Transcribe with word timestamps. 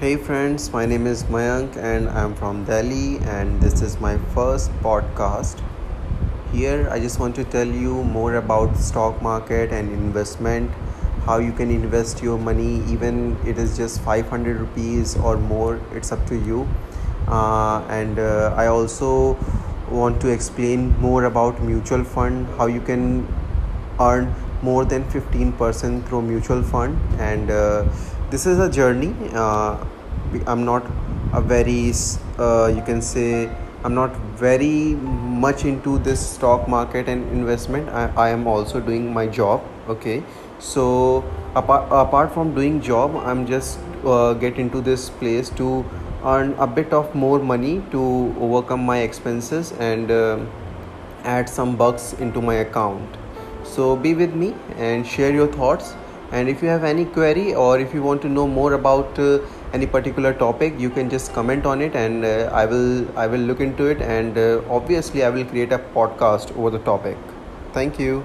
Hey 0.00 0.14
friends, 0.14 0.72
my 0.72 0.86
name 0.86 1.08
is 1.08 1.24
Mayank 1.24 1.76
and 1.76 2.08
I'm 2.08 2.32
from 2.36 2.64
Delhi 2.64 3.18
and 3.30 3.60
this 3.60 3.82
is 3.82 3.98
my 3.98 4.16
first 4.32 4.70
podcast. 4.74 5.60
Here 6.52 6.88
I 6.88 7.00
just 7.00 7.18
want 7.18 7.34
to 7.34 7.42
tell 7.42 7.66
you 7.66 8.04
more 8.04 8.36
about 8.36 8.76
stock 8.76 9.20
market 9.20 9.72
and 9.72 9.90
investment, 9.90 10.70
how 11.26 11.38
you 11.38 11.50
can 11.50 11.72
invest 11.72 12.22
your 12.22 12.38
money 12.38 12.76
even 12.92 13.36
it 13.44 13.58
is 13.58 13.76
just 13.76 14.00
500 14.02 14.60
rupees 14.60 15.16
or 15.16 15.36
more, 15.36 15.80
it's 15.92 16.12
up 16.12 16.24
to 16.28 16.36
you. 16.36 16.68
Uh, 17.26 17.80
and 17.88 18.20
uh, 18.20 18.54
I 18.56 18.68
also 18.68 19.36
want 19.90 20.20
to 20.20 20.28
explain 20.28 20.96
more 21.00 21.24
about 21.24 21.60
mutual 21.60 22.04
fund, 22.04 22.46
how 22.56 22.66
you 22.66 22.80
can 22.80 23.26
earn 23.98 24.32
more 24.62 24.84
than 24.84 25.04
15% 25.10 26.06
through 26.06 26.22
mutual 26.22 26.62
fund 26.62 26.96
and 27.20 27.50
uh, 27.50 27.84
this 28.30 28.44
is 28.44 28.58
a 28.58 28.70
journey 28.70 29.14
uh, 29.32 29.82
i'm 30.46 30.64
not 30.64 30.84
a 31.32 31.40
very 31.40 31.92
uh, 32.38 32.66
you 32.74 32.82
can 32.82 33.00
say 33.02 33.50
i'm 33.84 33.94
not 33.94 34.14
very 34.44 34.94
much 35.44 35.64
into 35.64 35.98
this 35.98 36.20
stock 36.20 36.68
market 36.68 37.08
and 37.08 37.30
investment. 37.32 37.88
I, 37.88 38.10
I 38.16 38.28
am 38.30 38.46
also 38.46 38.80
doing 38.80 39.12
my 39.12 39.26
job 39.26 39.62
okay? 39.88 40.22
So 40.58 41.24
apart, 41.54 41.86
apart 41.90 42.32
from 42.32 42.54
doing 42.54 42.80
job 42.80 43.14
i'm 43.16 43.46
just 43.46 43.78
uh, 44.04 44.34
get 44.34 44.58
into 44.58 44.80
this 44.80 45.10
place 45.10 45.50
to 45.50 45.84
earn 46.24 46.52
a 46.58 46.66
bit 46.66 46.92
of 46.92 47.14
more 47.14 47.38
money 47.38 47.82
to 47.92 48.34
overcome 48.40 48.84
my 48.84 48.98
expenses 48.98 49.72
and 49.72 50.10
uh, 50.10 50.38
add 51.24 51.48
some 51.48 51.76
bucks 51.76 52.12
into 52.14 52.40
my 52.40 52.54
account. 52.54 53.16
So 53.64 53.96
be 53.96 54.14
with 54.14 54.34
me 54.34 54.54
and 54.76 55.06
share 55.06 55.32
your 55.32 55.46
thoughts 55.46 55.94
and 56.32 56.48
if 56.48 56.62
you 56.62 56.68
have 56.68 56.84
any 56.84 57.04
query 57.04 57.54
or 57.54 57.78
if 57.78 57.94
you 57.94 58.02
want 58.02 58.22
to 58.22 58.28
know 58.28 58.46
more 58.46 58.74
about 58.74 59.18
uh, 59.18 59.38
any 59.72 59.86
particular 59.86 60.32
topic 60.32 60.74
you 60.78 60.90
can 60.90 61.08
just 61.08 61.32
comment 61.32 61.66
on 61.66 61.80
it 61.80 61.94
and 61.94 62.24
uh, 62.24 62.50
i 62.52 62.64
will 62.64 63.18
i 63.18 63.26
will 63.26 63.40
look 63.40 63.60
into 63.60 63.86
it 63.86 64.02
and 64.02 64.36
uh, 64.36 64.60
obviously 64.68 65.24
i 65.24 65.30
will 65.30 65.44
create 65.44 65.72
a 65.72 65.78
podcast 65.78 66.56
over 66.56 66.70
the 66.70 66.78
topic. 66.80 67.16
Thank 67.72 67.98
you 67.98 68.24